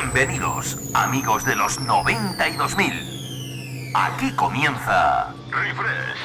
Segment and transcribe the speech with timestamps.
[0.00, 3.92] Bienvenidos, amigos de los 90 y 2000.
[3.96, 6.16] Aquí comienza Refresh.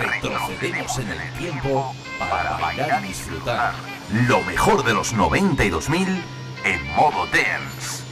[0.00, 3.72] Retrocedemos en el tiempo para bailar y disfrutar
[4.26, 6.24] lo mejor de los 90 y 2000
[6.64, 8.02] en modo dance.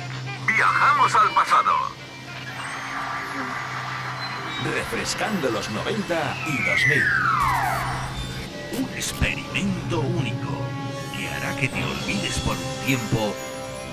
[0.46, 1.72] Viajamos al pasado.
[4.72, 7.02] Refrescando los 90 y 2000.
[8.78, 10.58] Un experimento único
[11.16, 13.34] que hará que te olvides por un tiempo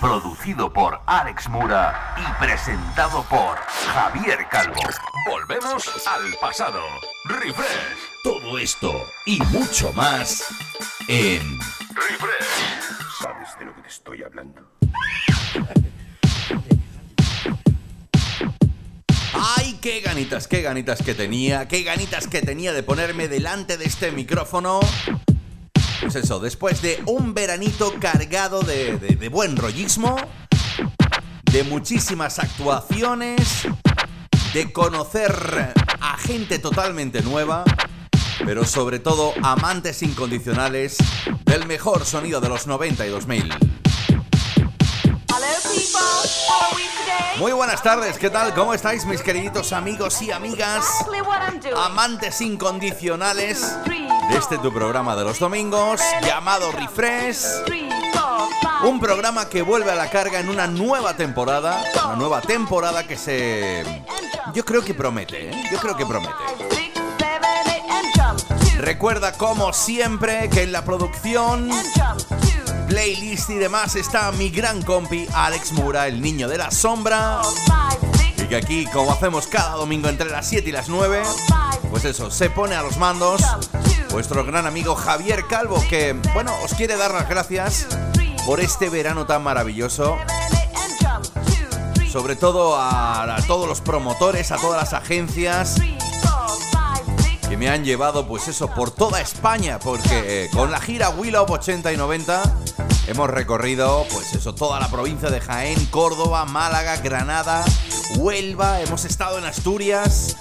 [0.00, 4.80] producido por Alex Mura y presentado por Javier Calvo.
[5.28, 6.80] Volvemos al pasado.
[7.24, 7.66] Refresh.
[8.22, 8.92] Todo esto
[9.26, 10.46] y mucho más
[11.08, 11.58] en
[11.94, 13.22] Refresh.
[13.22, 14.62] ¿Sabes de lo que te estoy hablando?
[19.34, 21.68] ¡Ay, qué ganitas, qué ganitas que tenía!
[21.68, 24.80] ¡Qué ganitas que tenía de ponerme delante de este micrófono!
[26.00, 30.16] Pues eso, después de un veranito cargado de, de, buen rollismo,
[31.50, 33.66] de muchísimas actuaciones,
[34.54, 37.64] de conocer a gente totalmente nueva,
[38.44, 40.98] pero sobre todo amantes incondicionales
[41.44, 43.87] del mejor sonido de los 90 y 2000.
[47.38, 48.52] Muy buenas tardes, ¿qué tal?
[48.54, 50.84] ¿Cómo estáis mis queriditos amigos y amigas?
[51.76, 57.38] Amantes incondicionales de este tu programa de los domingos llamado Refresh.
[58.82, 63.16] Un programa que vuelve a la carga en una nueva temporada, una nueva temporada que
[63.16, 63.84] se
[64.52, 65.68] yo creo que promete, ¿eh?
[65.70, 66.34] yo creo que promete.
[68.78, 71.70] Recuerda como siempre que en la producción
[72.88, 77.42] playlist y demás está mi gran compi Alex Mura, el niño de la sombra.
[78.36, 81.22] Y que aquí, como hacemos cada domingo entre las 7 y las 9,
[81.90, 83.42] pues eso, se pone a los mandos
[84.10, 87.86] vuestro gran amigo Javier Calvo, que, bueno, os quiere dar las gracias
[88.46, 90.16] por este verano tan maravilloso.
[92.10, 95.76] Sobre todo a, a todos los promotores, a todas las agencias
[97.48, 101.46] que me han llevado, pues eso, por toda España, porque eh, con la gira Willow
[101.48, 102.42] 80 y 90
[103.06, 107.64] hemos recorrido, pues eso, toda la provincia de Jaén, Córdoba, Málaga, Granada,
[108.16, 110.36] Huelva, hemos estado en Asturias,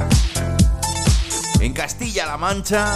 [1.62, 2.94] en Castilla-La Mancha,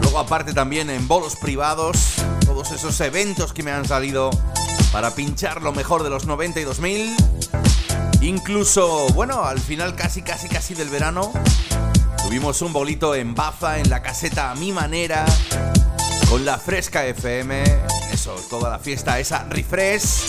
[0.00, 2.14] luego aparte también en bolos privados,
[2.46, 4.30] todos esos eventos que me han salido
[4.92, 7.16] para pinchar lo mejor de los 90 y 2000.
[8.20, 11.32] Incluso, bueno, al final casi, casi, casi del verano,
[12.28, 15.24] Tuvimos un bolito en Baza, en la caseta a mi manera,
[16.28, 17.64] con la Fresca FM,
[18.12, 20.26] eso, toda la fiesta esa refresh,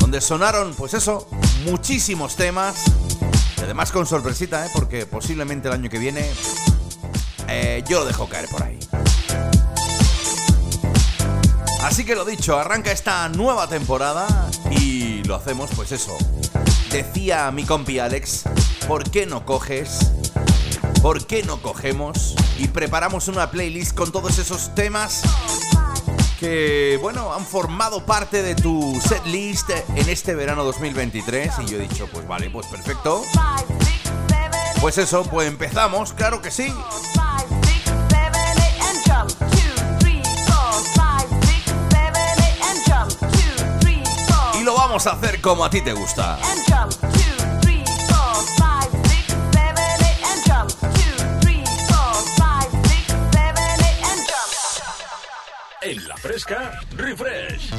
[0.00, 1.28] donde sonaron, pues eso,
[1.64, 2.82] muchísimos temas,
[3.58, 4.70] y además con sorpresita, ¿eh?
[4.74, 6.28] porque posiblemente el año que viene
[7.46, 8.80] eh, yo lo dejo caer por ahí.
[11.84, 16.18] Así que lo dicho, arranca esta nueva temporada y lo hacemos, pues eso.
[16.90, 18.42] Decía mi compi Alex,
[18.88, 20.10] ¿por qué no coges
[21.02, 25.22] ¿por qué no cogemos y preparamos una playlist con todos esos temas
[26.38, 31.54] que, bueno, han formado parte de tu setlist en este verano 2023?
[31.62, 33.22] Y yo he dicho, pues vale, pues perfecto.
[34.80, 36.72] Pues eso, pues empezamos, claro que sí.
[44.54, 46.38] Y lo vamos a hacer como a ti te gusta.
[56.22, 57.72] Fresca, refresh.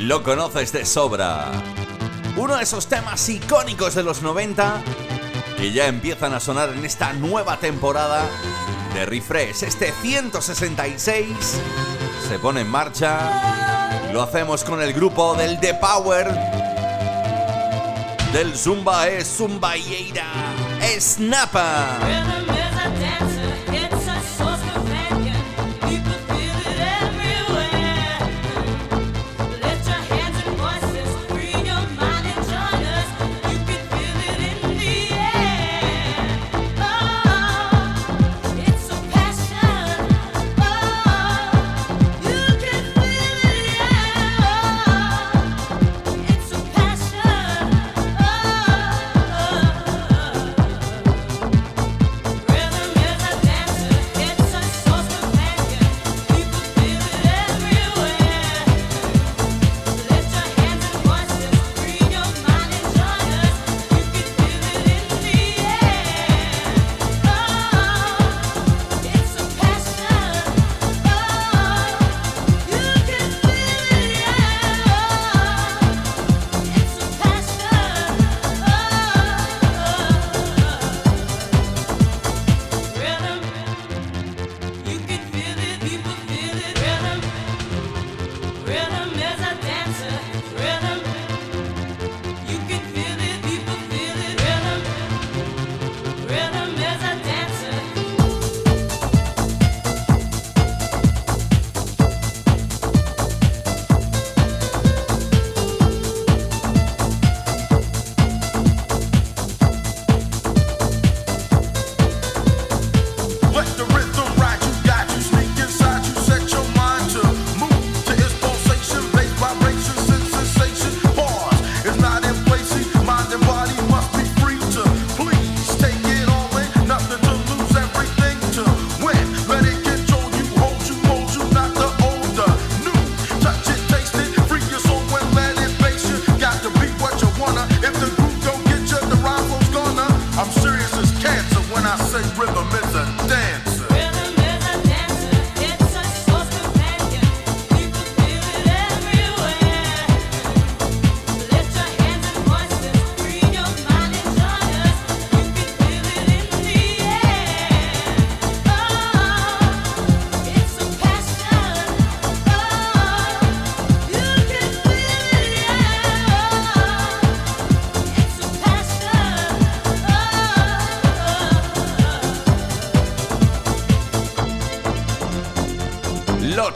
[0.00, 1.50] Lo conoces de sobra.
[2.36, 4.82] Uno de esos temas icónicos de los 90
[5.56, 8.28] que ya empiezan a sonar en esta nueva temporada
[8.92, 9.62] de Refresh.
[9.62, 11.28] Este 166
[12.28, 14.10] se pone en marcha.
[14.12, 16.63] Lo hacemos con el grupo del The Power
[18.34, 20.24] del Zumba es Zumbayeira.
[20.98, 21.98] Snappa.
[22.00, 22.53] It's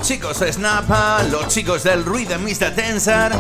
[0.08, 2.74] chicos de Snappa, los chicos del Rhythm Mr.
[2.74, 3.30] Tensor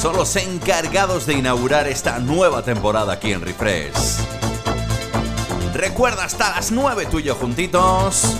[0.00, 4.16] son los encargados de inaugurar esta nueva temporada aquí en Refresh.
[5.72, 8.36] Recuerda hasta las 9 tuyo juntitos.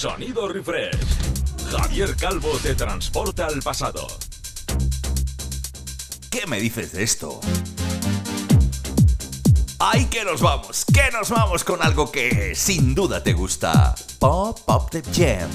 [0.00, 0.96] Sonido refresh.
[1.70, 4.06] Javier Calvo te transporta al pasado.
[6.30, 7.38] ¿Qué me dices de esto?
[9.78, 10.86] ¡Ay, que nos vamos!
[10.86, 13.94] ¡Que nos vamos con algo que sin duda te gusta!
[14.18, 15.50] Pop Up the Jam.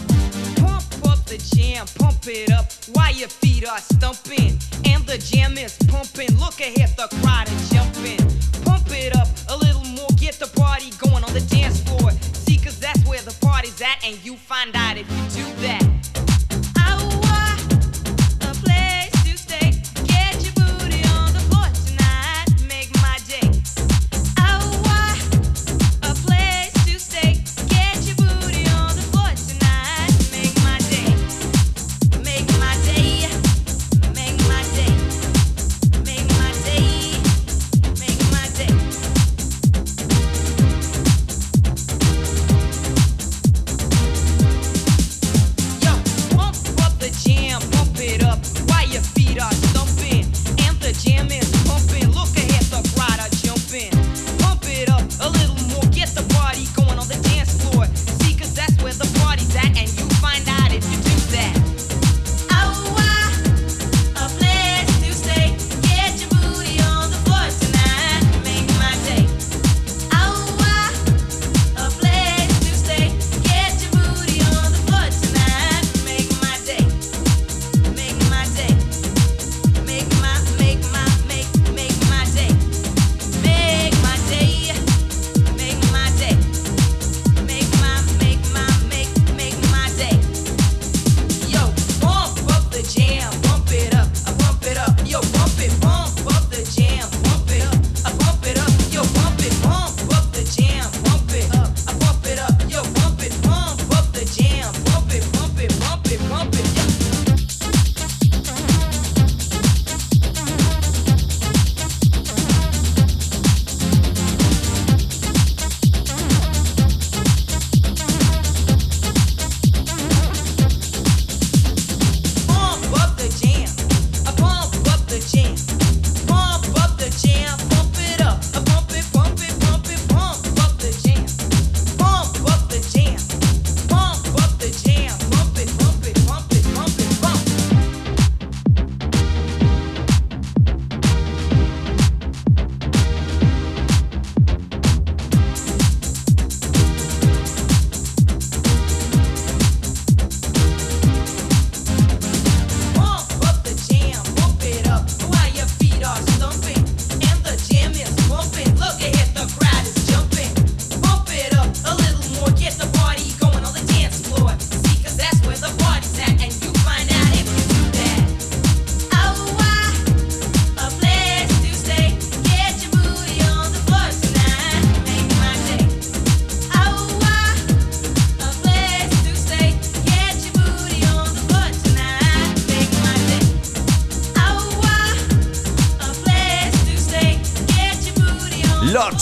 [0.58, 4.60] Pump up the jam, pump it up while your feet are stumping.
[4.86, 6.38] And the jam is pumping.
[6.38, 7.75] Look ahead, the crowd is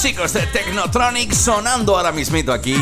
[0.04, 2.76] chicos de Technotronic sonando ahora mismito aquí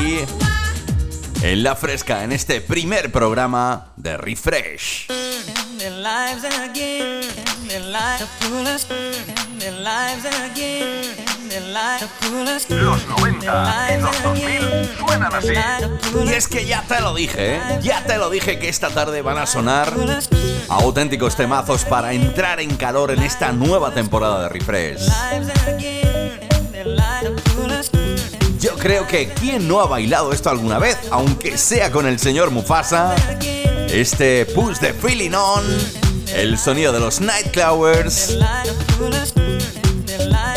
[1.43, 5.05] en la fresca en este primer programa de Refresh.
[12.69, 15.53] Los 90 y los 2000 suenan así.
[16.25, 17.61] Y es que ya te lo dije, ¿eh?
[17.83, 19.93] ya te lo dije que esta tarde van a sonar
[20.69, 25.07] auténticos temazos para entrar en calor en esta nueva temporada de Refresh.
[28.81, 33.15] Creo que quien no ha bailado esto alguna vez, aunque sea con el señor Mufasa,
[33.91, 35.63] este push de Feeling On,
[36.33, 38.39] el sonido de los Nightclowers,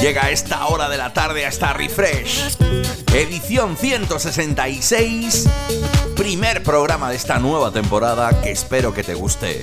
[0.00, 2.56] llega a esta hora de la tarde hasta Refresh,
[3.12, 5.46] edición 166,
[6.16, 9.60] primer programa de esta nueva temporada que espero que te guste.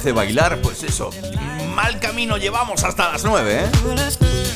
[0.00, 1.10] Apetece bailar, pues eso,
[1.74, 3.70] mal camino llevamos hasta las 9, ¿eh?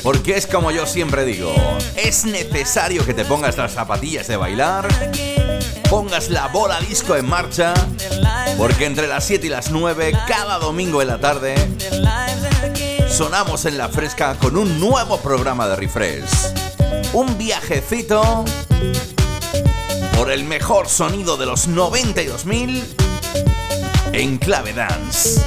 [0.01, 1.53] Porque es como yo siempre digo,
[1.95, 4.87] es necesario que te pongas las zapatillas de bailar,
[5.87, 7.75] pongas la bola disco en marcha,
[8.57, 11.55] porque entre las 7 y las 9, cada domingo en la tarde,
[13.07, 16.25] sonamos en la fresca con un nuevo programa de refresh.
[17.13, 18.45] Un viajecito
[20.17, 23.14] por el mejor sonido de los 92.000
[24.17, 25.41] en clave dance.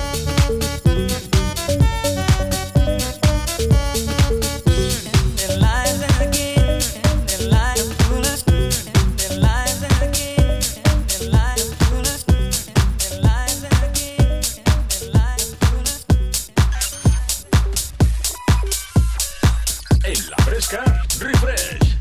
[20.04, 20.84] En la fresca,
[21.18, 21.98] refresh.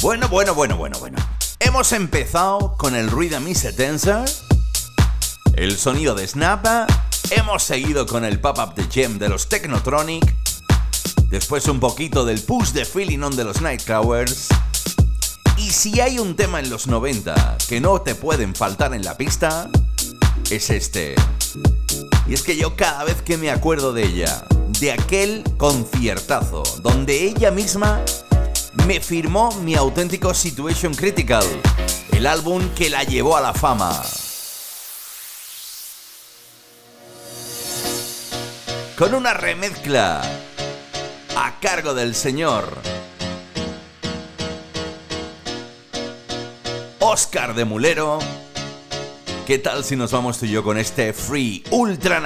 [0.00, 1.18] Bueno, bueno, bueno, bueno, bueno.
[1.58, 4.24] Hemos empezado con el Rhythm is a Dancer,
[5.56, 6.86] el sonido de Snappa,
[7.30, 10.34] hemos seguido con el Pop-Up de Gem de los Technotronic,
[11.30, 14.48] después un poquito del Push the Feeling on de los Nightcrawlers.
[15.56, 19.16] Y si hay un tema en los 90 que no te pueden faltar en la
[19.16, 19.70] pista,
[20.50, 21.14] es este.
[22.26, 24.44] Y es que yo cada vez que me acuerdo de ella,
[24.78, 28.02] de aquel conciertazo, donde ella misma
[28.86, 31.44] me firmó mi auténtico Situation Critical,
[32.12, 34.02] el álbum que la llevó a la fama.
[38.98, 40.22] Con una remezcla
[41.36, 42.78] a cargo del señor
[47.00, 48.20] Oscar de Mulero.
[49.46, 52.20] ¿Qué tal si nos vamos tú y yo con este Free Ultra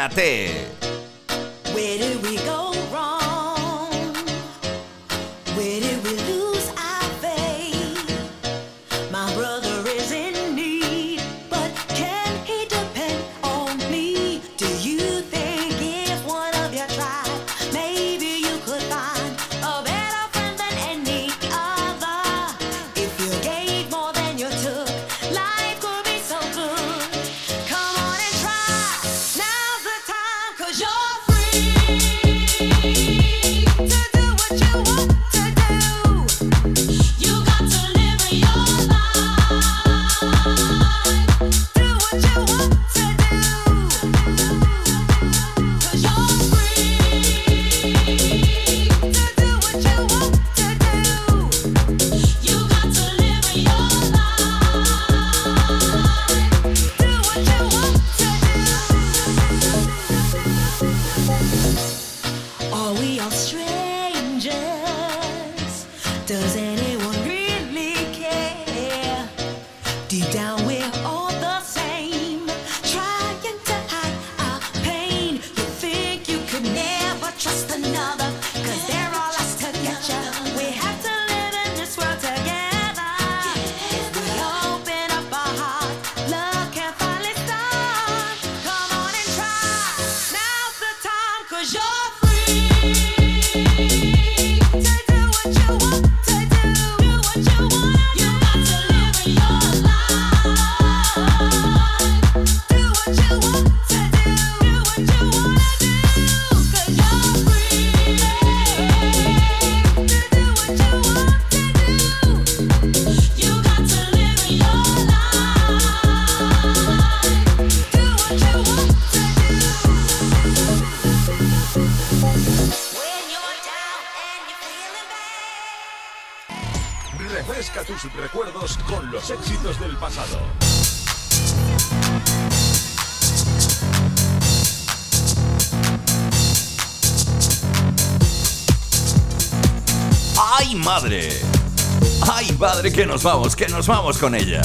[142.61, 144.61] ¡Ay, madre, que nos vamos, que nos vamos con ella!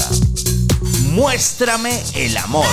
[1.13, 2.65] Muéstrame el amor.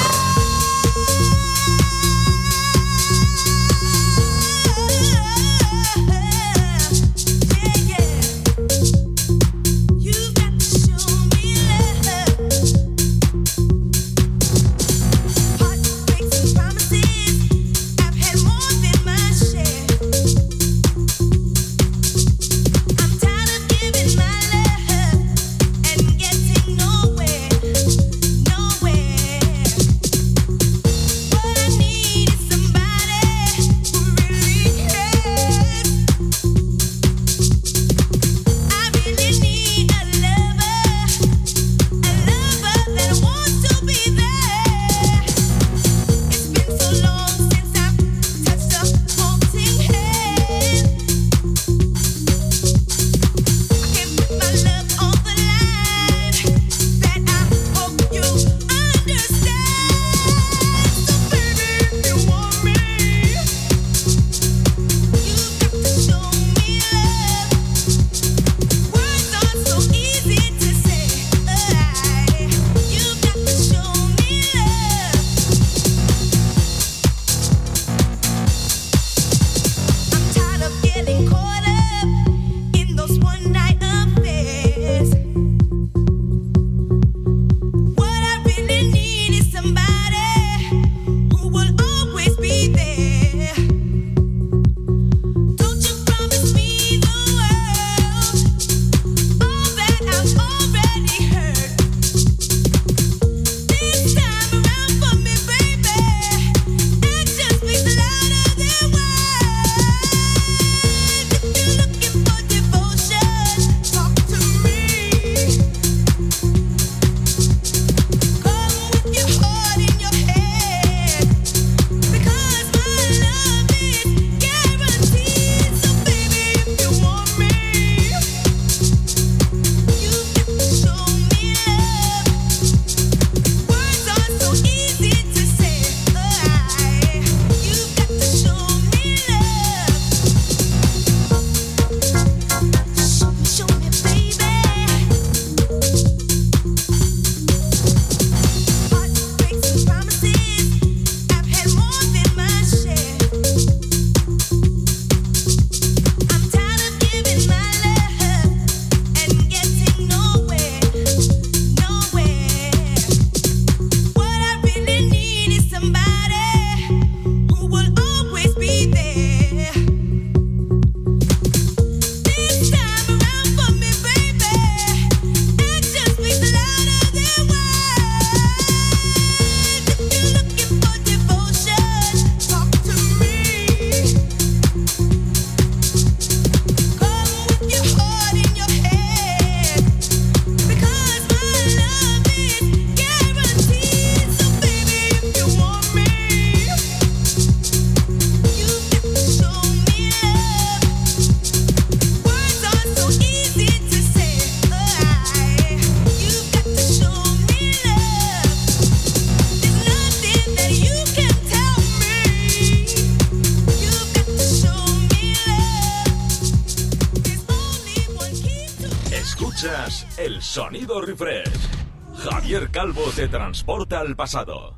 [223.53, 224.73] Transporta al pasado.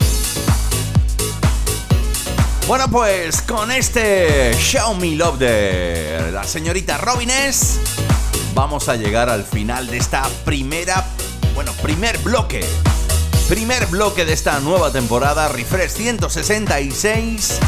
[2.67, 7.79] Bueno, pues con este Show Me Love de la señorita Robines,
[8.53, 11.05] vamos a llegar al final de esta primera,
[11.55, 12.65] bueno, primer bloque.
[13.49, 17.61] Primer bloque de esta nueva temporada, Refresh 166.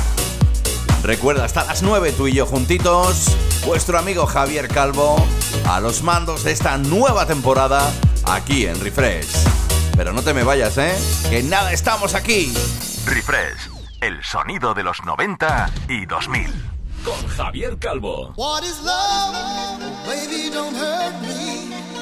[1.04, 5.24] Recuerda, hasta las 9 tú y yo juntitos, vuestro amigo Javier Calvo,
[5.68, 7.92] a los mandos de esta nueva temporada,
[8.24, 9.35] aquí en Refresh.
[9.96, 10.94] Pero no te me vayas, ¿eh?
[11.30, 12.52] Que nada, estamos aquí.
[13.06, 13.70] Refresh,
[14.02, 16.52] el sonido de los 90 y 2000.
[17.02, 18.34] Con Javier Calvo.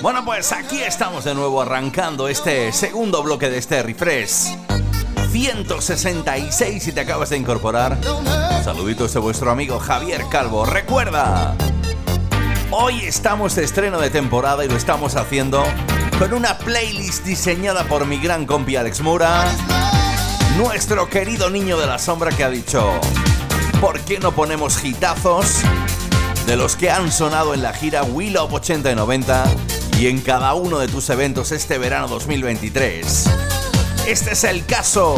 [0.03, 4.57] Bueno, pues aquí estamos de nuevo arrancando este segundo bloque de este refresh.
[5.31, 7.97] 166 si te acabas de incorporar.
[8.65, 10.65] Saluditos de vuestro amigo Javier Calvo.
[10.67, 11.57] Recuerda,
[12.77, 15.63] Hoy estamos de estreno de temporada y lo estamos haciendo
[16.19, 19.45] con una playlist diseñada por mi gran compi Alex Mura,
[20.57, 22.93] nuestro querido niño de la sombra que ha dicho,
[23.81, 25.63] ¿por qué no ponemos hitazos
[26.47, 29.45] de los que han sonado en la gira Will of 80 y 90
[29.99, 33.25] y en cada uno de tus eventos este verano 2023?
[34.07, 35.17] Este es el caso.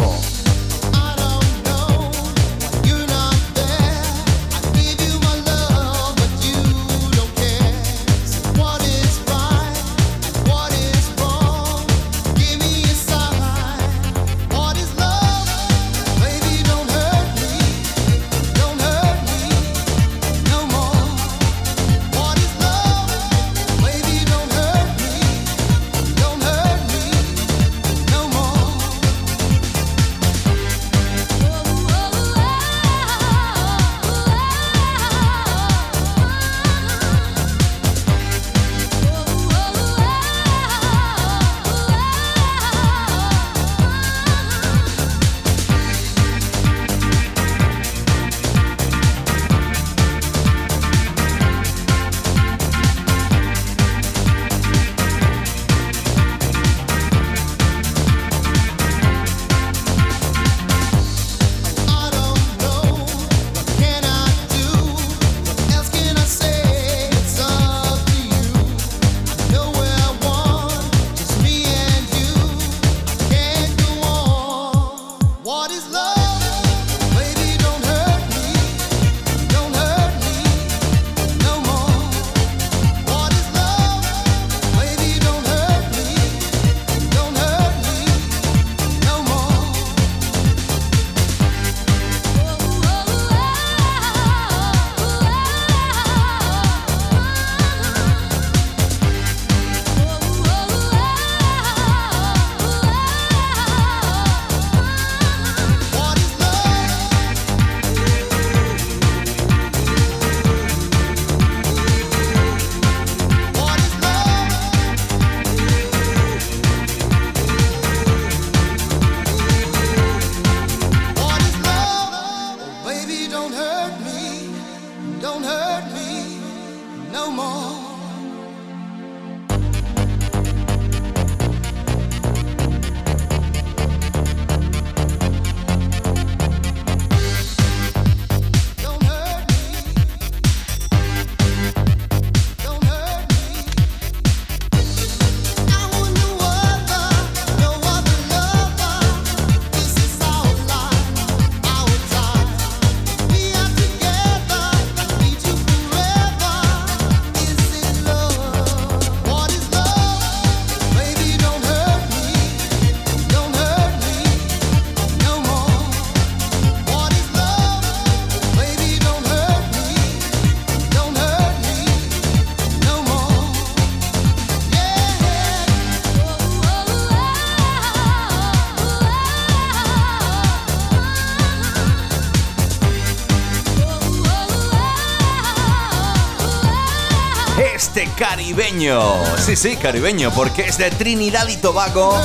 [188.16, 189.02] Caribeño.
[189.36, 192.18] Sí, sí, caribeño, porque es de Trinidad y Tobago,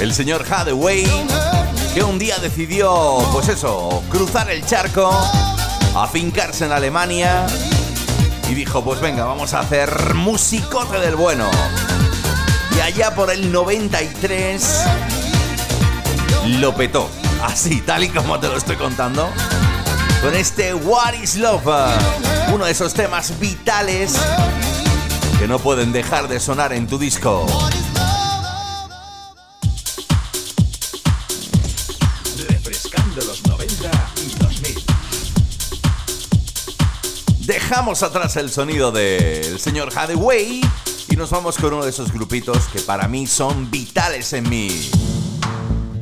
[0.00, 1.06] el señor Hathaway,
[1.92, 5.12] que un día decidió, pues eso, cruzar el charco,
[5.94, 7.46] afincarse en Alemania
[8.48, 11.50] y dijo, pues venga, vamos a hacer musicote del bueno.
[12.74, 14.84] Y allá por el 93
[16.46, 17.10] lo petó,
[17.42, 19.28] así, tal y como te lo estoy contando,
[20.22, 21.92] con este What is Love,
[22.54, 24.14] uno de esos temas vitales
[25.38, 27.46] que no pueden dejar de sonar en tu disco.
[32.48, 34.84] Refrescando los 90 y 2000.
[37.46, 40.60] Dejamos atrás el sonido del señor Hathaway
[41.08, 44.90] y nos vamos con uno de esos grupitos que para mí son vitales en mi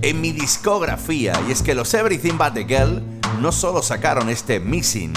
[0.02, 3.02] en mi discografía y es que los Everything But the Girl
[3.40, 5.12] no solo sacaron este Missing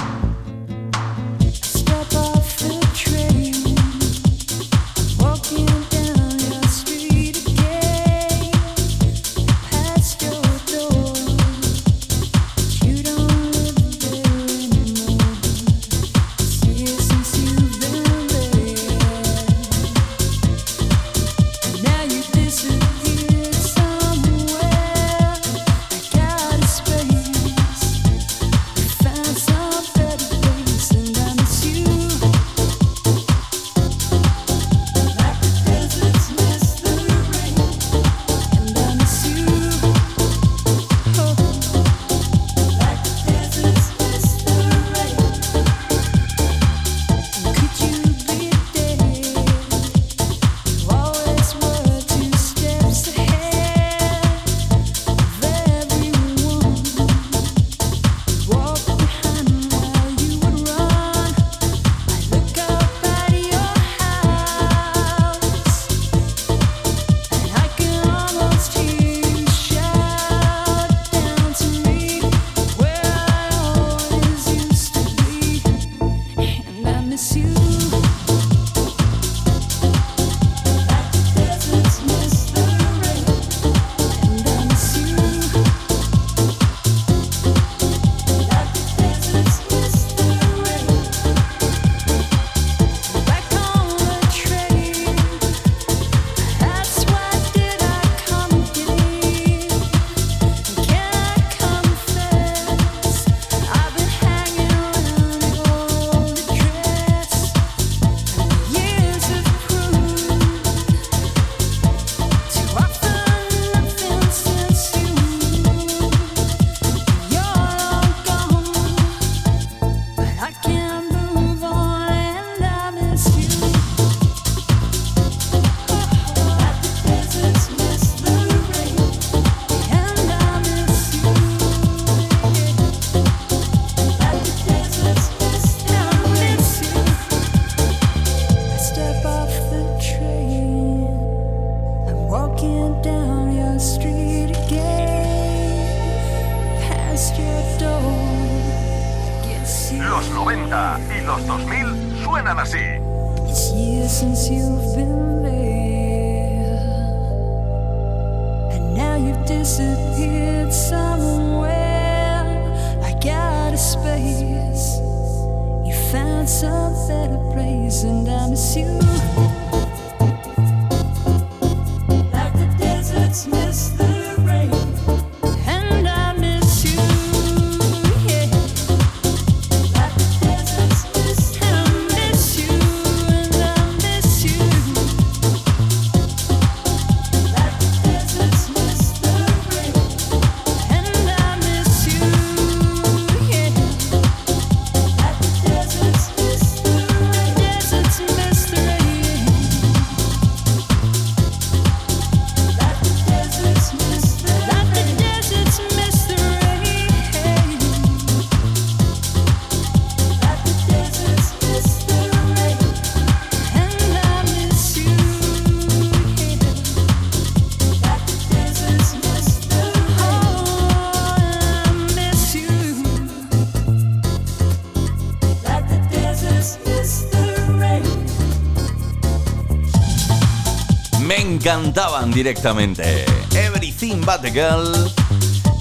[231.65, 233.25] Me encantaban directamente.
[233.55, 235.11] Everything But the Girl.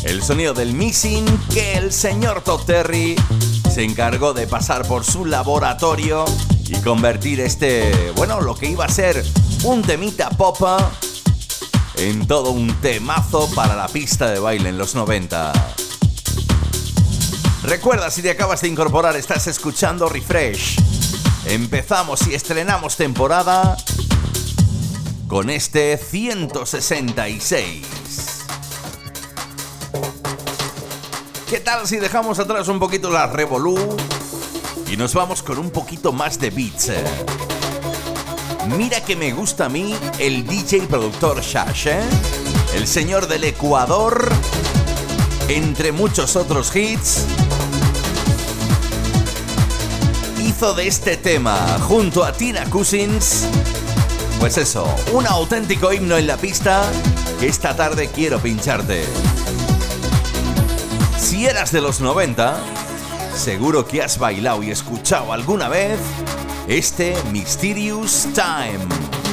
[0.04, 3.16] El sonido del missing que el señor Todd Terry
[3.70, 6.24] se encargó de pasar por su laboratorio
[6.66, 9.22] y convertir este, bueno, lo que iba a ser
[9.64, 10.90] un temita popa
[11.96, 15.52] en todo un temazo para la pista de baile en los 90.
[17.64, 20.78] Recuerda, si te acabas de incorporar, estás escuchando Refresh.
[21.44, 23.76] Empezamos y estrenamos temporada
[25.34, 27.82] con este 166.
[31.50, 33.96] ¿Qué tal si dejamos atrás un poquito la Revolú
[34.88, 36.90] y nos vamos con un poquito más de beats?
[36.90, 37.02] eh?
[38.78, 42.04] Mira que me gusta a mí el DJ productor Shash, ¿eh?
[42.76, 44.32] el señor del Ecuador,
[45.48, 47.24] entre muchos otros hits.
[50.38, 53.48] Hizo de este tema, junto a Tina Cousins,
[54.44, 56.84] pues eso, un auténtico himno en la pista
[57.40, 59.02] que esta tarde quiero pincharte.
[61.18, 62.54] Si eras de los 90,
[63.34, 65.98] seguro que has bailado y escuchado alguna vez
[66.68, 69.23] este Mysterious Time.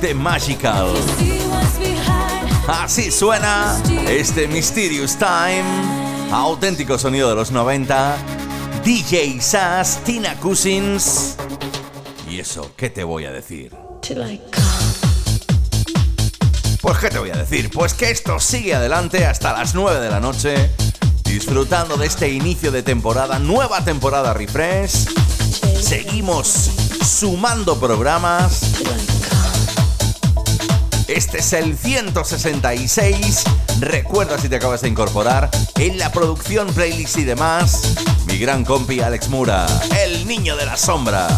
[0.00, 0.94] Simplemente magical.
[2.66, 5.64] Así suena este Mysterious Time,
[6.32, 8.16] auténtico sonido de los 90,
[8.84, 11.36] DJ Sass, Tina Cousins.
[12.30, 13.74] Y eso, ¿qué te voy a decir?
[16.80, 17.70] Pues ¿qué te voy a decir?
[17.70, 20.70] Pues que esto sigue adelante hasta las 9 de la noche,
[21.24, 25.08] disfrutando de este inicio de temporada, nueva temporada refresh.
[25.80, 26.70] Seguimos
[27.04, 28.60] sumando programas
[31.10, 33.42] este es el 166.
[33.80, 37.94] Recuerda si te acabas de incorporar en la producción, playlist y demás.
[38.26, 39.66] Mi gran compi Alex Mura,
[40.04, 41.28] el niño de la sombra.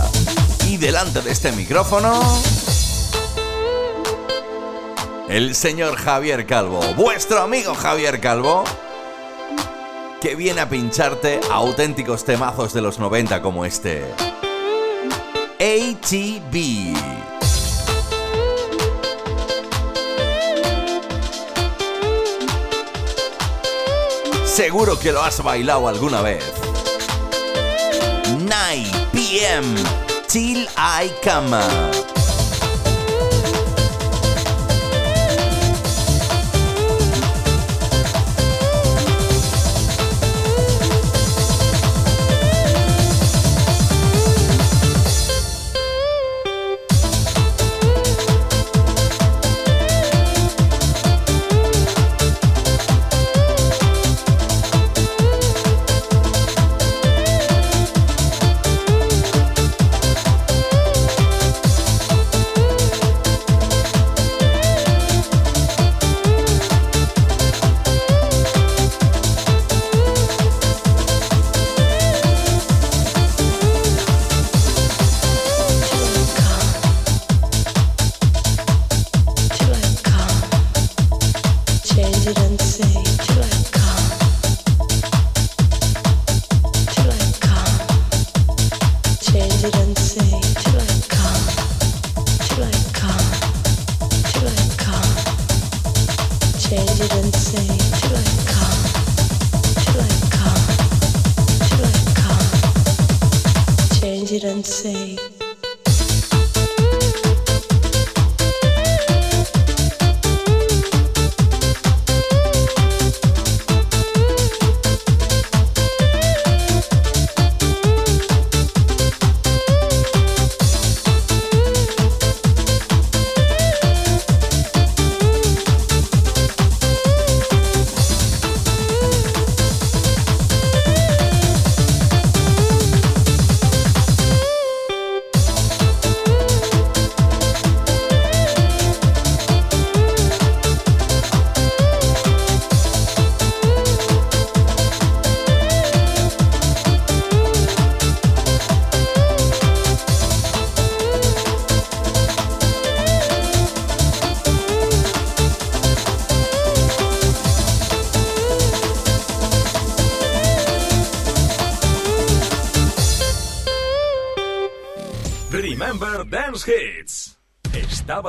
[0.68, 2.20] Y delante de este micrófono,
[5.29, 8.64] el señor Javier Calvo, vuestro amigo Javier Calvo,
[10.20, 14.05] que viene a pincharte auténticos temazos de los 90 como este.
[15.59, 17.32] ATB.
[24.53, 26.45] Seguro que lo has bailado alguna vez.
[28.39, 29.75] 9 p.m.
[30.29, 32.12] Till I come.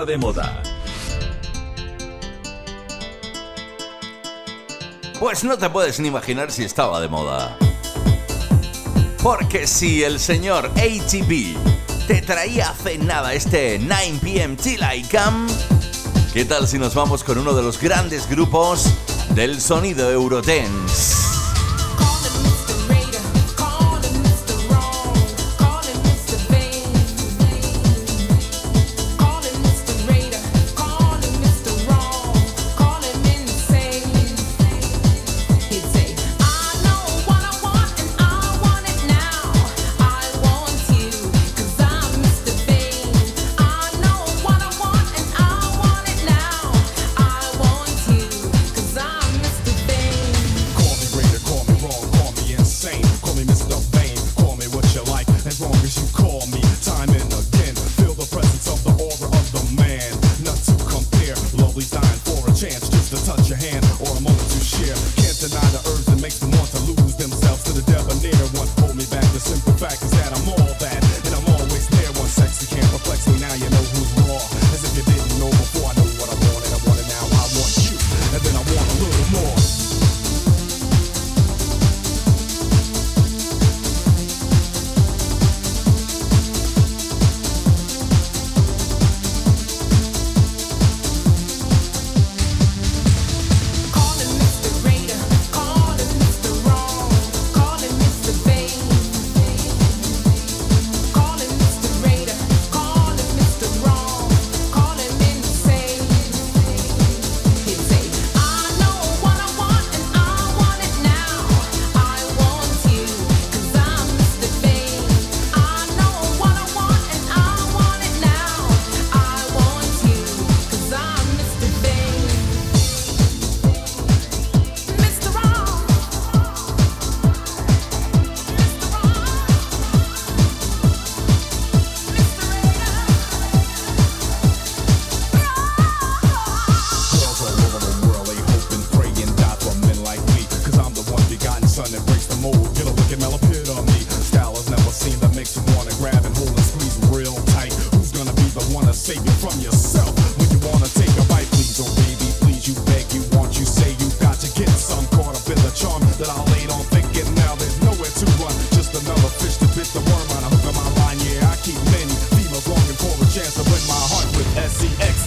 [0.06, 0.62] De moda.
[5.20, 7.58] Pues no te puedes ni imaginar si estaba de moda.
[9.22, 11.56] Porque si el señor ATB
[12.08, 15.50] te traía hace nada este 9 pm Till I Come,
[16.34, 18.86] ¿qué tal si nos vamos con uno de los grandes grupos
[19.36, 21.23] del sonido Eurodance?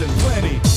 [0.01, 0.76] And plenty.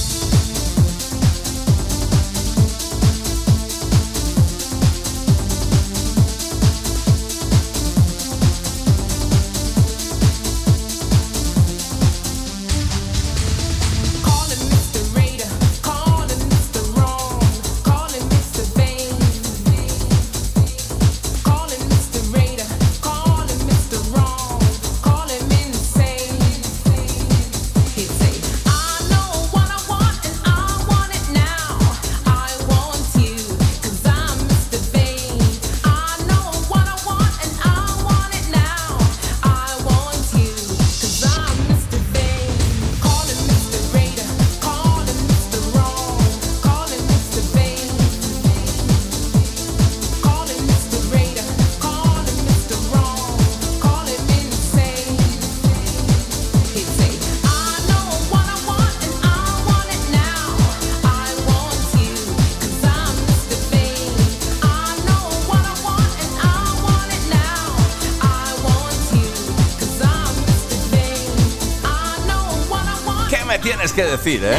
[74.00, 74.56] Que decir, eh?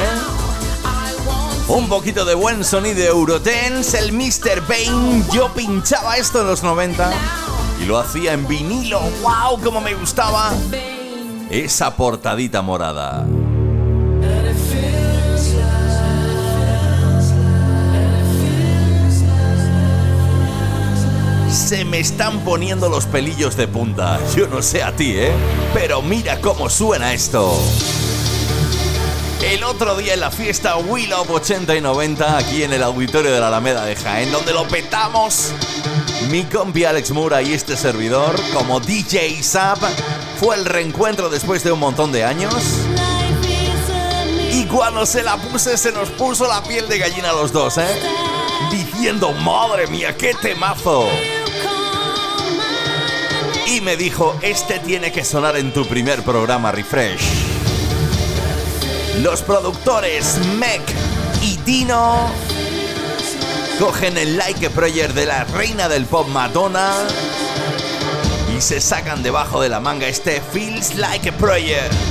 [1.69, 4.61] Un poquito de buen sonido Eurotense, el Mr.
[4.69, 5.25] Bane.
[5.33, 7.11] Yo pinchaba esto en los 90
[7.81, 9.01] y lo hacía en vinilo.
[9.23, 9.63] ¡Wow!
[9.65, 10.53] ¡Cómo me gustaba!
[11.49, 13.27] Esa portadita morada.
[21.51, 24.21] Se me están poniendo los pelillos de punta.
[24.37, 25.33] Yo no sé a ti, ¿eh?
[25.73, 27.59] Pero mira cómo suena esto.
[29.43, 33.33] El otro día en la fiesta Will of 80 y 90 aquí en el auditorio
[33.33, 35.53] de la Alameda de Jaén, donde lo petamos.
[36.29, 39.79] Mi compi Alex Mura y este servidor, como DJ Zap,
[40.39, 42.55] fue el reencuentro después de un montón de años.
[44.53, 47.79] Y cuando se la puse, se nos puso la piel de gallina a los dos,
[47.79, 48.01] ¿eh?
[48.71, 51.09] Diciendo, madre mía, qué temazo.
[53.67, 57.40] Y me dijo, este tiene que sonar en tu primer programa Refresh.
[59.19, 60.81] Los productores Meg
[61.43, 62.31] y Dino
[63.79, 66.93] cogen el Like Prayer de la reina del pop Madonna
[68.57, 72.10] y se sacan debajo de la manga este Feels Like a Prayer.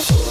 [0.00, 0.27] Thank you.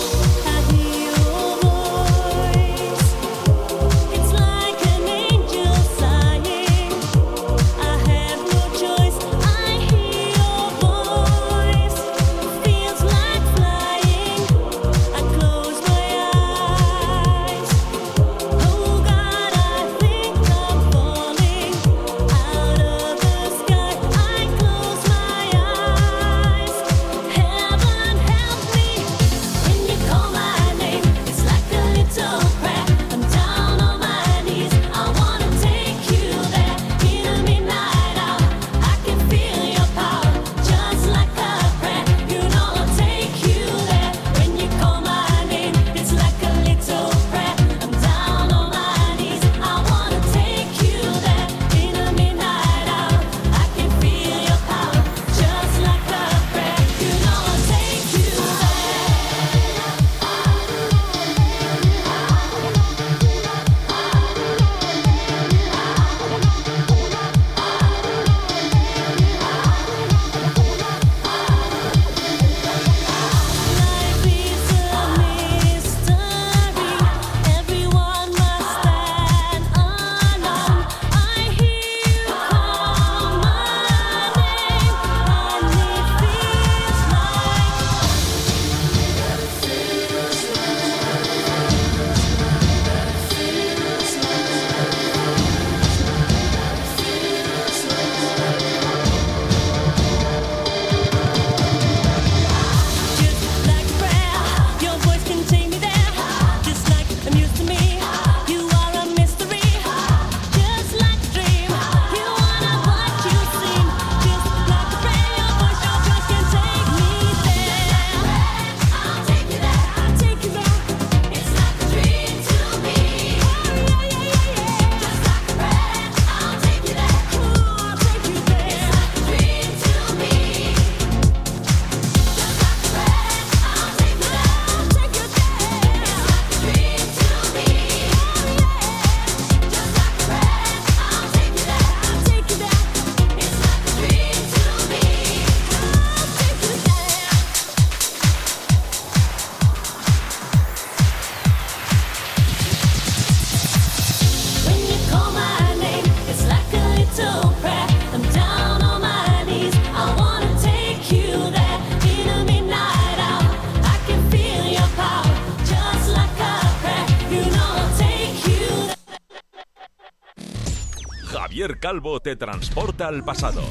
[171.78, 173.62] Javier Calvo te transporta al pasado.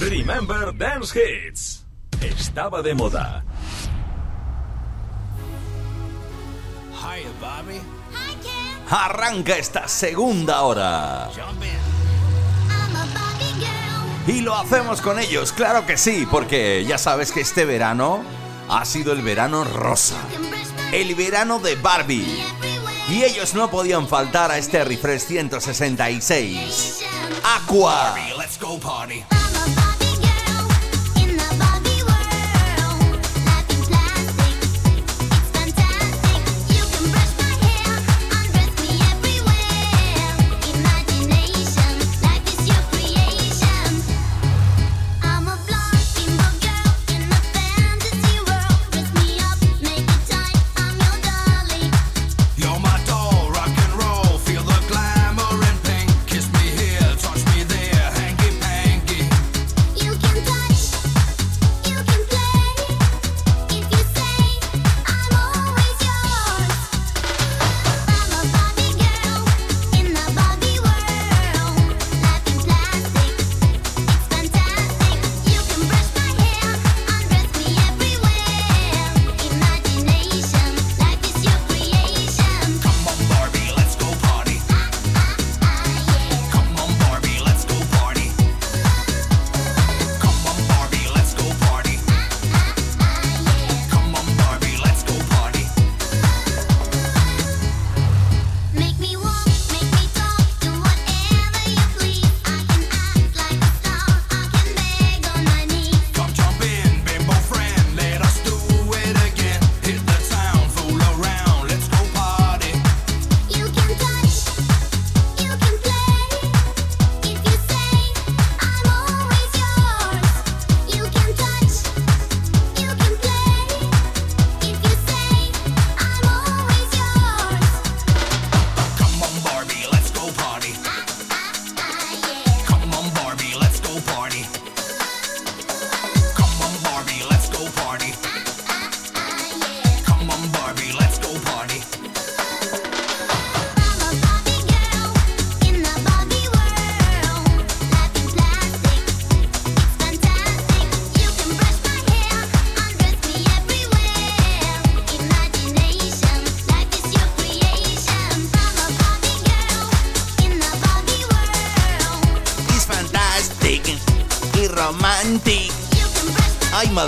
[0.00, 1.84] Remember Dance Hits.
[2.20, 3.44] Estaba de moda.
[6.92, 7.76] Hiya, Bobby.
[7.76, 8.86] Hi, Ken.
[8.90, 11.28] Arranca esta segunda hora.
[11.34, 11.68] Jump in.
[12.68, 14.36] I'm a Barbie girl.
[14.36, 18.22] Y lo hacemos con ellos, claro que sí, porque ya sabes que este verano
[18.68, 20.18] ha sido el verano rosa.
[20.92, 22.44] El verano de Barbie.
[23.08, 27.09] Y ellos no podían faltar a este refresh 166.
[27.44, 28.14] Aqua.
[28.36, 29.39] Let's go party.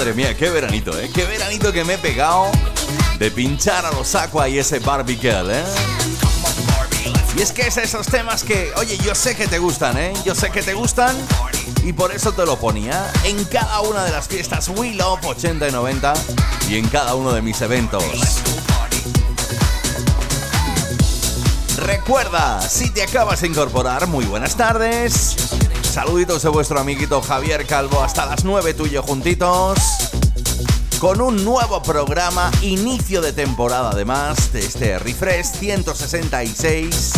[0.03, 1.09] Madre mía, qué veranito, ¿eh?
[1.15, 2.51] Qué veranito que me he pegado
[3.21, 5.63] de pinchar a los Aqua y ese Barbie Girl, ¿eh?
[7.37, 10.13] Y es que es esos temas que, oye, yo sé que te gustan, ¿eh?
[10.25, 11.17] Yo sé que te gustan
[11.85, 15.69] y por eso te lo ponía en cada una de las fiestas We Love 80
[15.69, 16.15] y 90
[16.69, 18.03] y en cada uno de mis eventos.
[21.77, 25.37] Recuerda, si te acabas de incorporar, muy buenas tardes.
[25.93, 29.79] Saluditos de vuestro amiguito Javier Calvo hasta las 9 tuyo juntitos.
[30.99, 37.13] Con un nuevo programa, inicio de temporada además de este Refresh 166.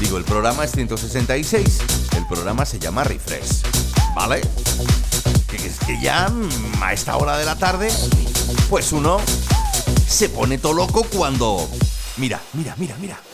[0.00, 1.80] Digo, el programa es 166,
[2.16, 3.64] el programa se llama Refresh,
[4.14, 4.40] ¿vale?
[5.46, 6.32] Que que ya
[6.80, 7.92] a esta hora de la tarde,
[8.70, 9.18] pues uno
[10.08, 11.68] se pone todo loco cuando...
[12.16, 13.29] Mira, mira, mira, mira.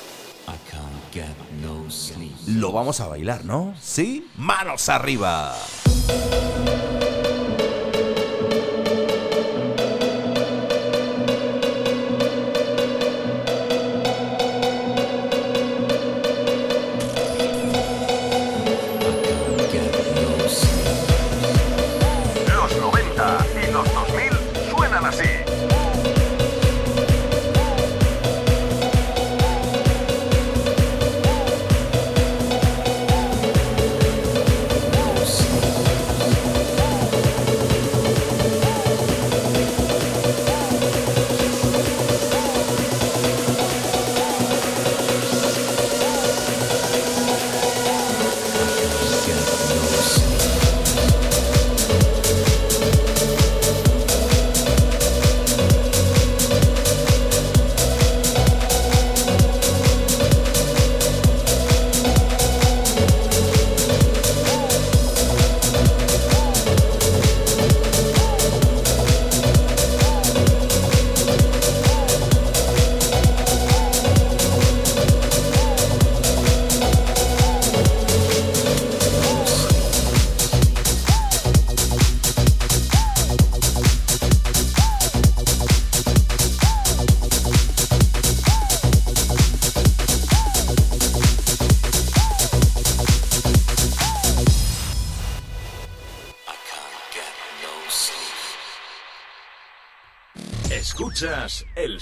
[2.47, 3.75] Lo vamos a bailar, ¿no?
[3.81, 4.31] ¿Sí?
[4.37, 5.55] ¡Manos arriba!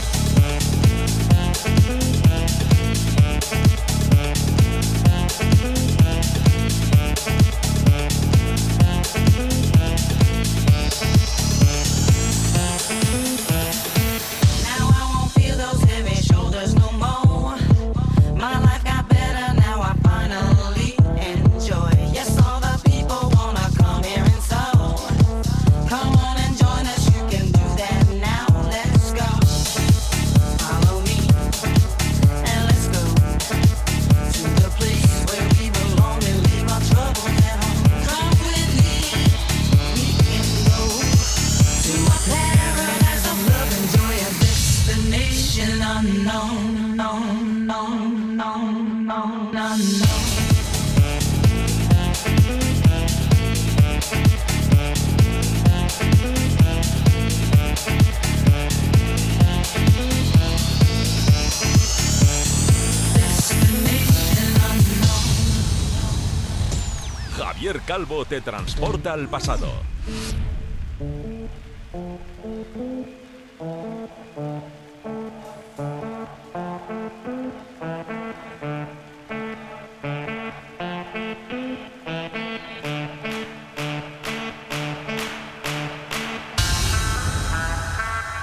[68.33, 69.71] Te transporta al pasado.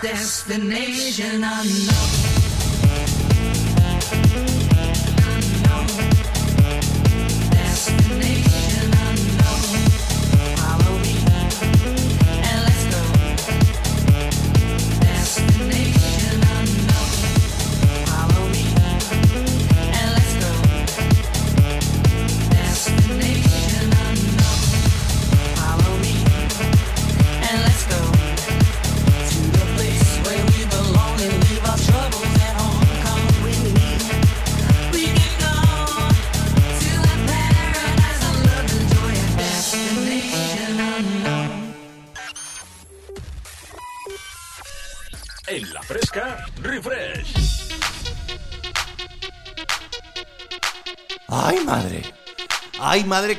[0.02, 2.09] Destination unknown.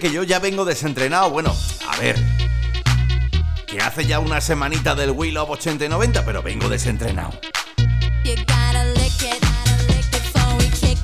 [0.01, 1.29] Que yo ya vengo desentrenado.
[1.29, 1.55] Bueno,
[1.87, 2.17] a ver.
[3.67, 7.31] Que hace ya una semanita del Wheel of 80 y 90, pero vengo desentrenado.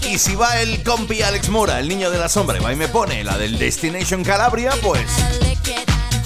[0.09, 2.75] Y si va el compi Alex Mora, el niño de la sombra, y va y
[2.75, 5.05] me pone la del Destination Calabria, pues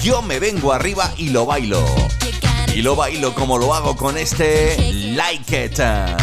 [0.00, 1.84] yo me vengo arriba y lo bailo.
[2.74, 6.21] Y lo bailo como lo hago con este Like It.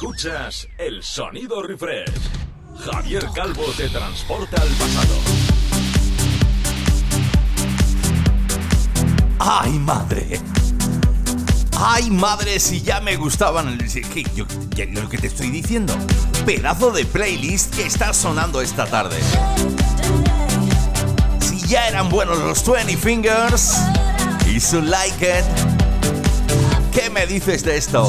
[0.00, 2.10] Escuchas el sonido refresh.
[2.84, 5.14] Javier Calvo te transporta al pasado.
[9.38, 10.38] ¡Ay, madre!
[11.78, 12.60] ¡Ay, madre!
[12.60, 13.78] Si ya me gustaban.
[13.78, 14.44] que yo-
[14.74, 15.94] ya lo que te estoy diciendo.
[16.44, 19.16] Pedazo de playlist que está sonando esta tarde.
[21.40, 23.78] Si ya eran buenos los 20 Fingers
[24.46, 26.92] y su Like It.
[26.92, 28.06] ¿Qué me dices de esto?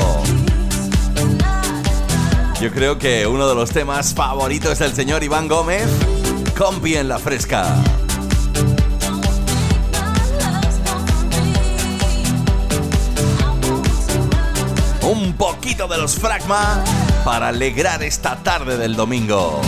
[2.60, 5.88] Yo creo que uno de los temas favoritos del señor Iván Gómez.
[6.58, 7.76] Compi en la fresca.
[15.04, 16.84] un poquito de los Fragma
[17.24, 19.62] para alegrar esta tarde del domingo.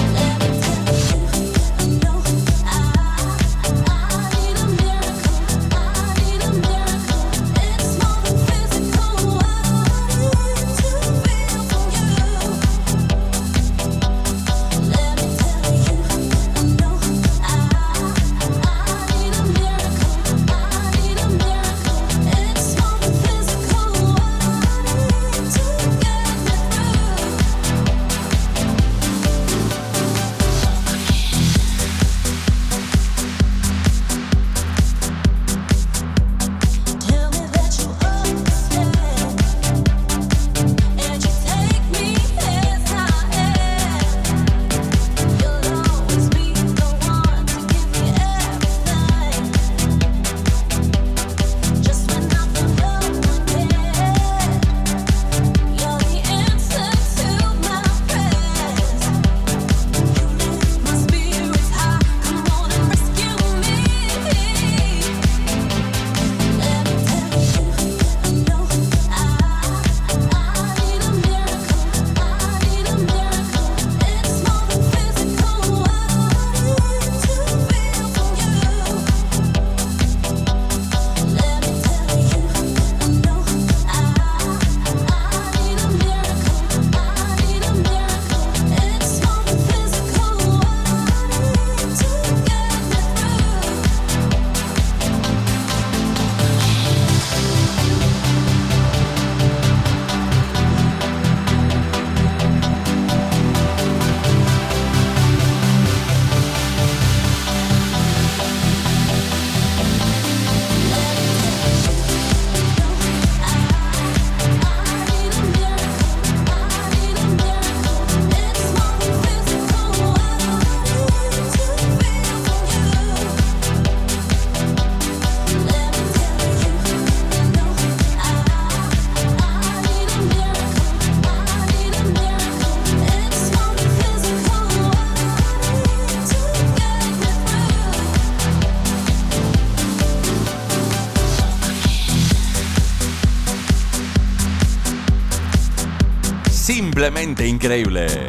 [147.40, 148.28] Increíble.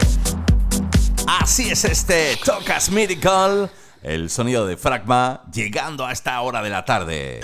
[1.26, 3.68] Así es este Tocas Miracle,
[4.02, 7.40] el sonido de Fragma llegando a esta hora de la tarde.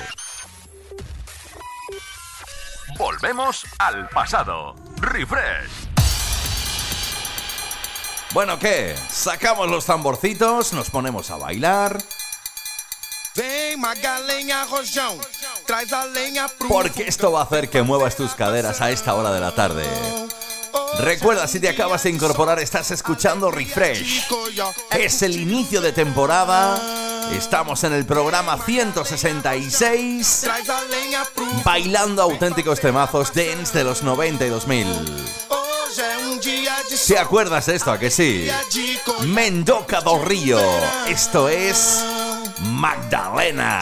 [2.97, 4.77] Volvemos al pasado.
[5.01, 5.71] Refresh.
[8.33, 8.95] Bueno, ¿qué?
[9.11, 11.99] Sacamos los tamborcitos, nos ponemos a bailar,
[14.71, 15.19] rojão,
[16.69, 19.85] porque esto va a hacer que muevas tus caderas a esta hora de la tarde.
[20.99, 24.27] Recuerda, si te acabas de incorporar, estás escuchando Refresh.
[24.91, 26.81] Es el inicio de temporada
[27.33, 34.03] Estamos en el programa 166 Traz a lenha pro bailando auténticos temazos dance de los
[34.03, 34.87] 90 y 2000.
[35.49, 37.91] Hoje é dia de ¿Te acuerdas de esto?
[37.91, 38.49] ¿A que sí?
[39.25, 40.61] Mendoca do Río.
[41.09, 42.05] Esto es
[42.61, 43.81] Magdalena.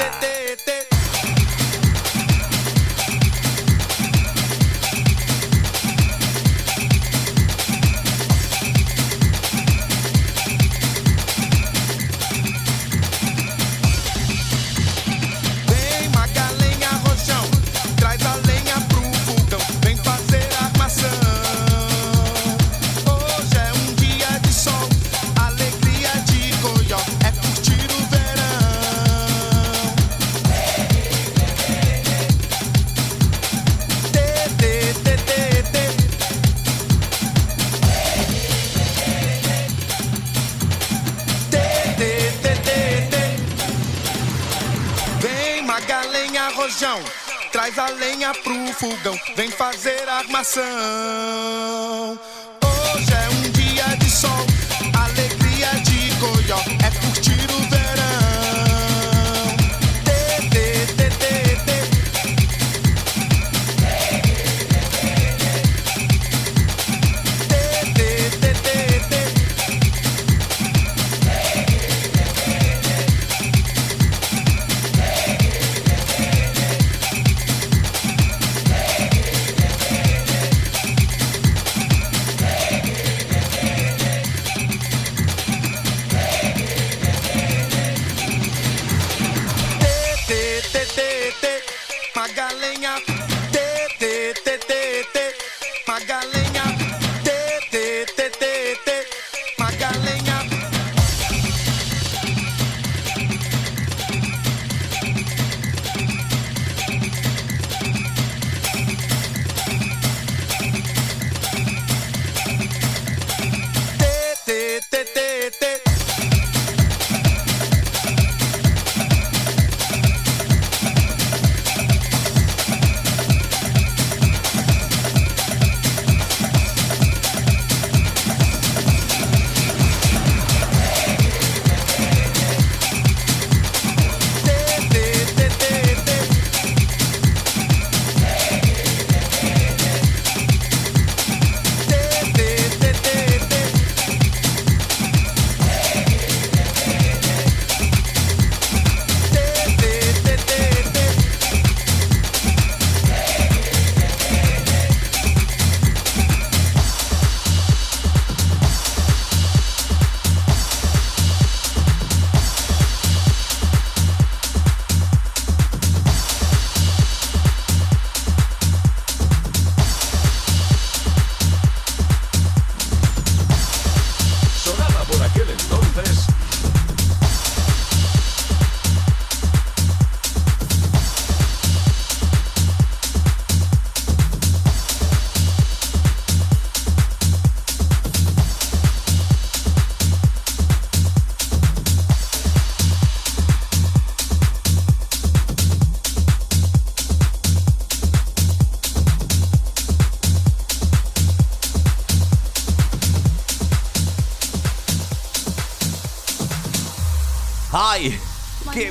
[46.75, 47.01] Rojão,
[47.53, 50.65] traz a lenha pro fogão, vem fazer armação.
[52.65, 54.34] Hoje é um dia de sol,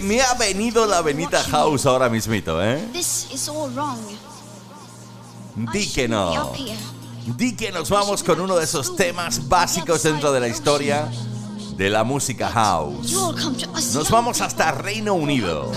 [0.04, 2.88] me ha venido la Benita House ahora mismito, ¿eh?
[5.56, 6.52] Di que no.
[7.26, 11.10] Di que nos vamos con uno de esos temas básicos dentro de la historia
[11.78, 13.14] de la música house.
[13.94, 15.72] Nos vamos hasta Reino Unido.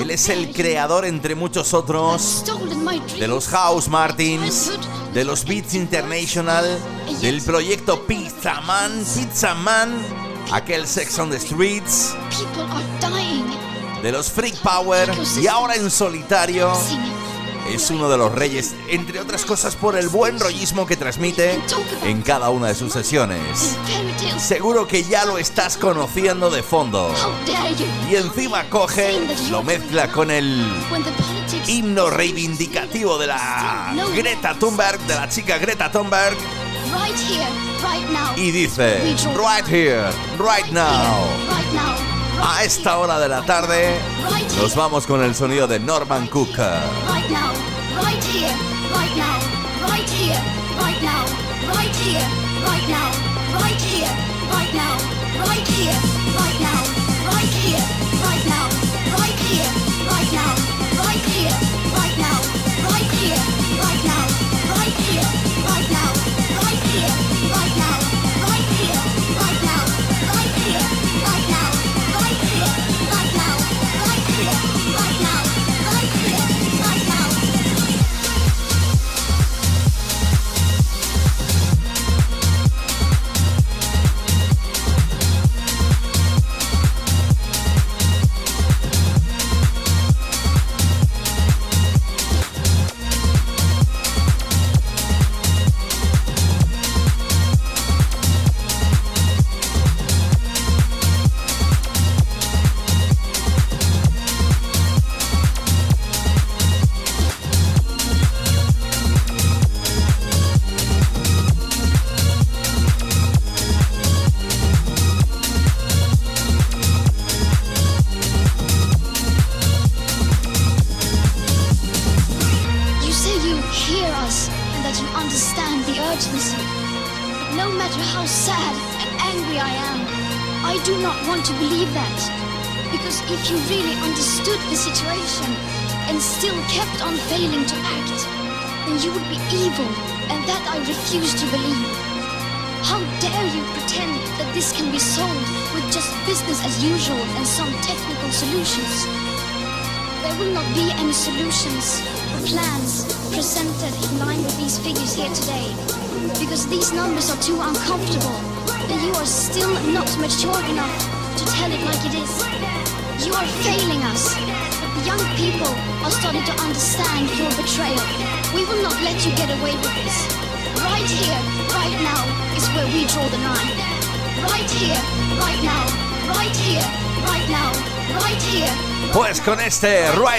[0.00, 2.44] Él es el creador, entre muchos otros,
[3.18, 4.72] de los House Martins,
[5.14, 6.78] de los Beats International,
[7.20, 9.94] del proyecto Pizza Man, Pizza Man,
[10.52, 12.14] aquel Sex on the Streets.
[14.06, 15.10] De los Freak Power
[15.42, 16.72] y ahora en solitario
[17.68, 21.58] es uno de los reyes, entre otras cosas por el buen rollismo que transmite
[22.04, 23.76] en cada una de sus sesiones.
[24.38, 27.12] Seguro que ya lo estás conociendo de fondo.
[28.08, 29.18] Y encima coge,
[29.50, 30.64] lo mezcla con el
[31.66, 36.36] himno reivindicativo de la Greta Thunberg, de la chica Greta Thunberg,
[38.36, 39.00] y dice,
[39.34, 41.45] right here, right now.
[42.42, 43.98] A esta hora de la tarde
[44.60, 46.58] nos vamos con el sonido de Norman Cook.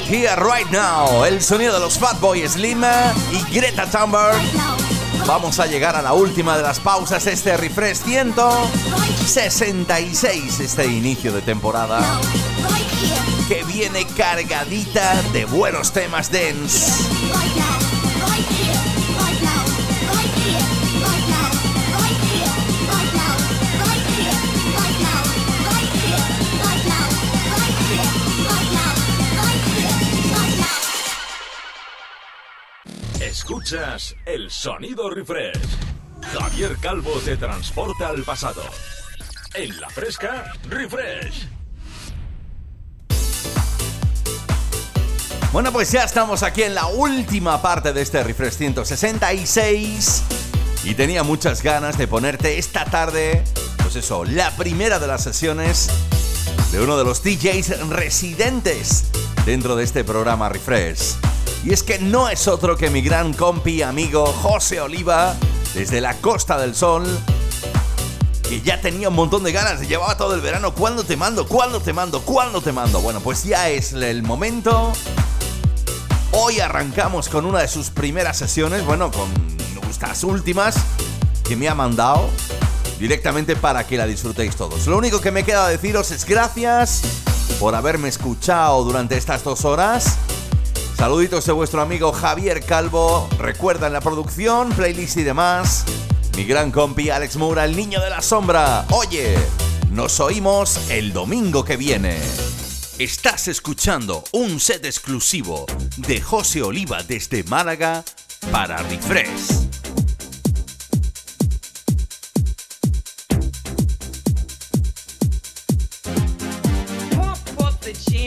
[0.05, 2.83] Right Right Now, el sonido de los Fatboy Slim
[3.31, 4.39] y Greta Thunberg,
[5.25, 11.41] vamos a llegar a la última de las pausas, este refresh 166, este inicio de
[11.41, 11.99] temporada,
[13.47, 17.16] que viene cargadita de buenos temas dance.
[33.47, 35.57] Escuchas el sonido refresh.
[36.33, 38.61] Javier Calvo te transporta al pasado.
[39.53, 41.47] En la fresca, refresh.
[45.53, 50.23] Bueno, pues ya estamos aquí en la última parte de este refresh 166
[50.83, 53.45] y tenía muchas ganas de ponerte esta tarde,
[53.77, 55.89] pues eso, la primera de las sesiones
[56.73, 59.05] de uno de los DJs residentes
[59.45, 61.15] dentro de este programa Refresh.
[61.67, 65.35] Y es que no es otro que mi gran compi amigo José Oliva,
[65.73, 67.03] desde la Costa del Sol,
[68.47, 71.45] que ya tenía un montón de ganas, llevaba todo el verano, ¿cuándo te mando?
[71.45, 72.21] ¿Cuándo te mando?
[72.21, 73.01] ¿Cuándo te mando?
[73.01, 74.93] Bueno, pues ya es el momento.
[76.31, 79.27] Hoy arrancamos con una de sus primeras sesiones, bueno, con
[79.89, 80.77] estas últimas
[81.43, 82.29] que me ha mandado
[82.97, 84.87] directamente para que la disfrutéis todos.
[84.87, 87.01] Lo único que me queda deciros es gracias
[87.59, 90.17] por haberme escuchado durante estas dos horas.
[90.97, 93.29] Saluditos de vuestro amigo Javier Calvo.
[93.37, 95.85] Recuerda en la producción, playlist y demás.
[96.35, 98.83] Mi gran compi Alex Moura, el niño de la sombra.
[98.89, 99.37] Oye,
[99.91, 102.17] nos oímos el domingo que viene.
[102.97, 105.67] Estás escuchando un set exclusivo
[105.97, 108.03] de José Oliva desde Málaga
[108.51, 109.76] para Refresh.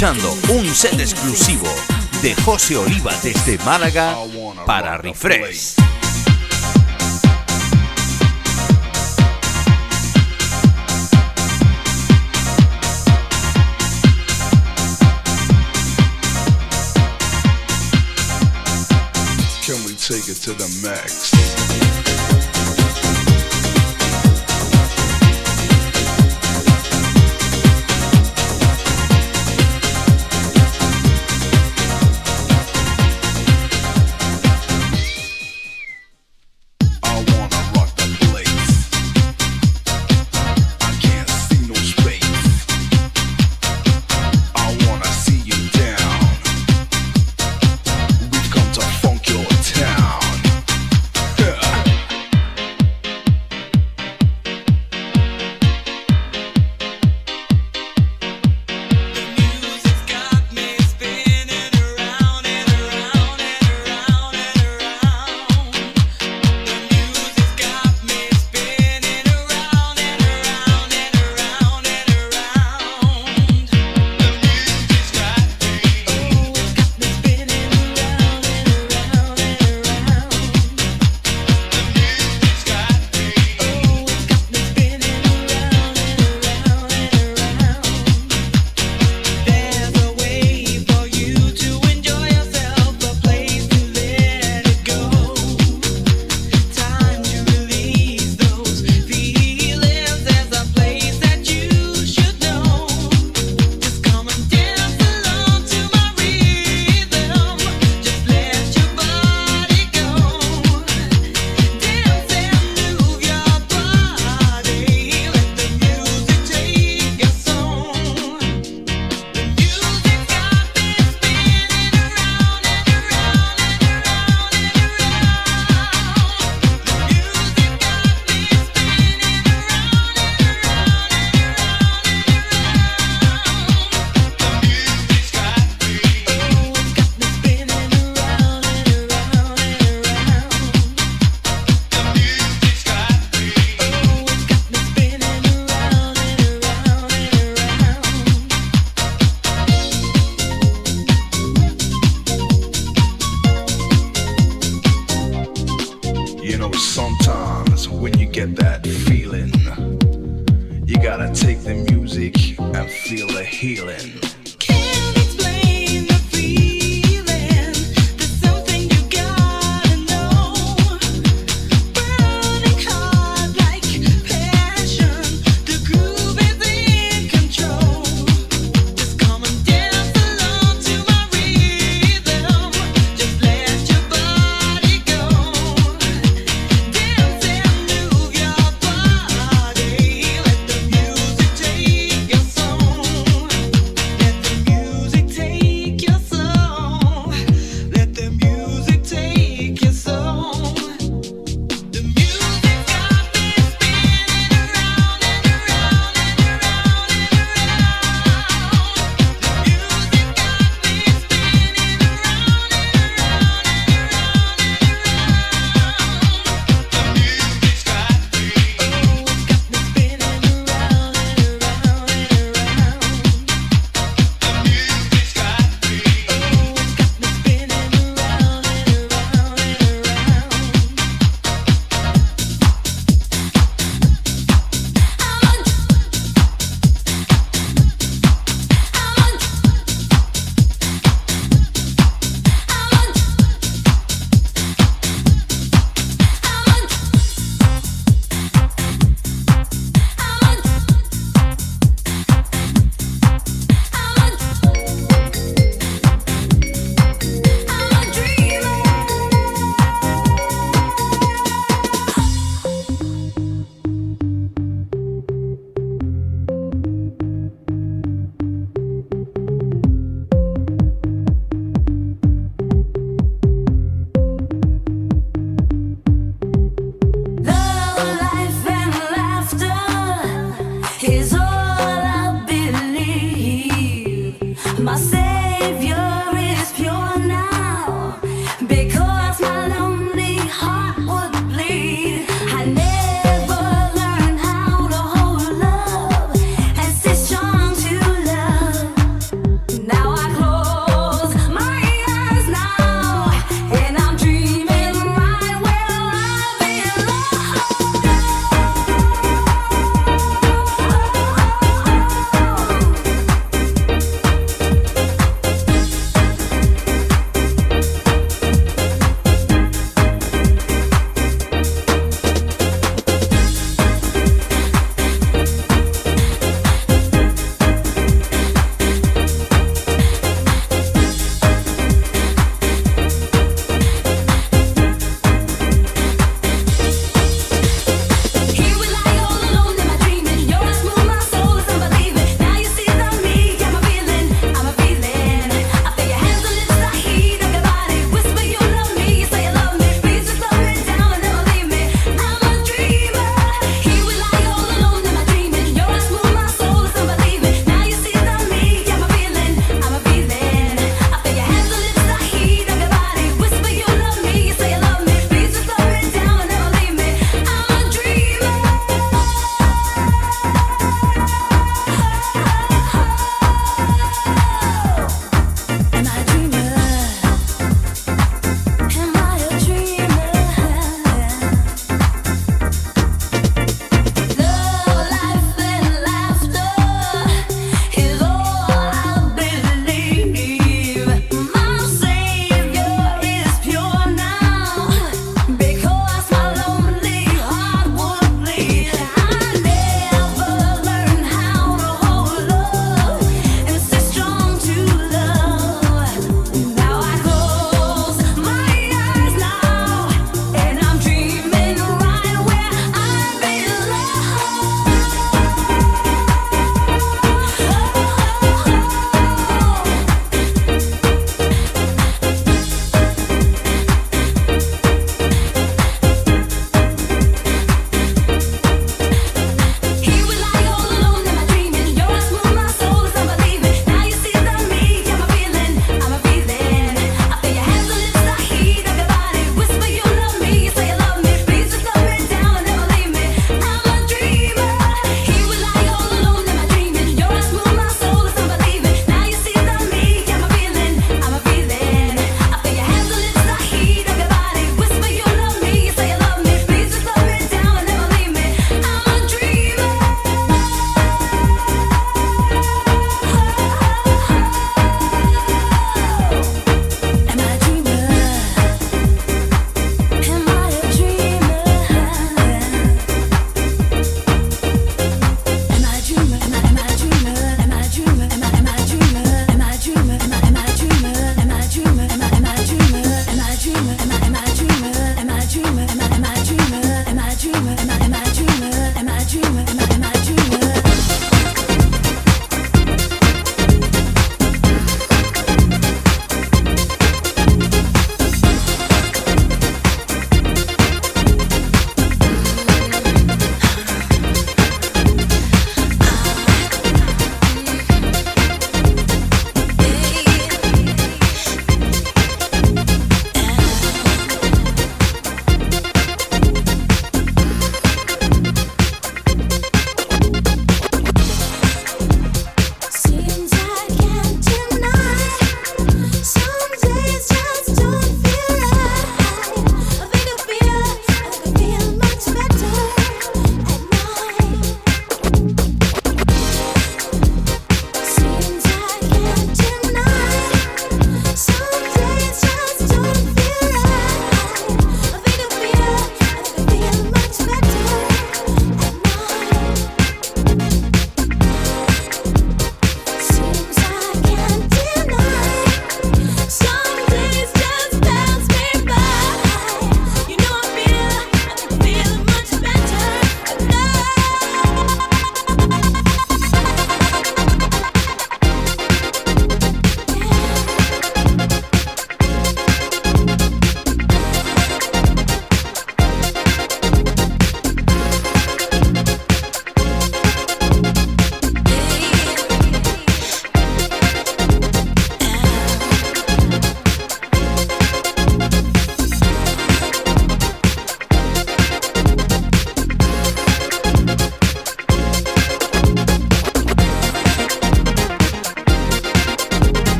[0.00, 1.66] un set exclusivo
[2.22, 4.16] de José Oliva desde Málaga
[4.64, 5.74] para Refresh.